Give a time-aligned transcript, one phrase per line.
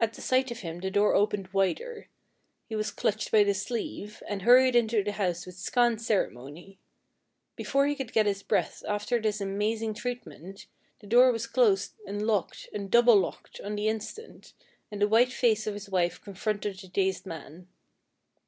[0.00, 2.08] "At the sight of him the door opened wider.
[2.68, 6.80] He was clutched by the sleeve and hurried into the house with scant ceremony.
[7.54, 10.66] Before he could get his breath after this amazing treatment
[10.98, 14.52] the door was closed and locked and double locked on the instant,
[14.90, 17.68] and the white face of his wife confronted the dazed man.